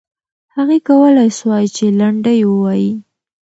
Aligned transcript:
هغې 0.55 0.79
کولای 0.89 1.29
سوای 1.39 1.65
چې 1.75 1.85
لنډۍ 1.99 2.39
ووایي. 2.45 2.91